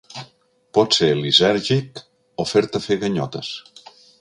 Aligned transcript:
Pot 0.77 0.97
ser 0.99 1.09
lisèrgic 1.19 2.01
o 2.45 2.49
fer-te 2.55 2.85
fer 2.87 2.99
ganyotes. 3.07 3.53